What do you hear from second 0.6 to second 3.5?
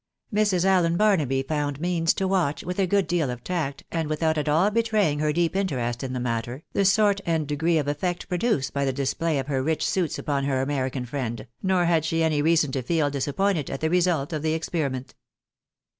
Allen Barnaby found means to watch, with a good deal of